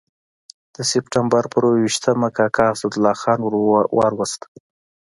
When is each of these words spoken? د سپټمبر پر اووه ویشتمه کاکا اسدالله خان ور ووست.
د 0.75 0.77
سپټمبر 0.91 1.43
پر 1.53 1.63
اووه 1.65 1.81
ویشتمه 1.83 2.29
کاکا 2.37 2.65
اسدالله 2.75 3.13
خان 3.21 3.39
ور 3.97 4.11
ووست. 4.13 4.41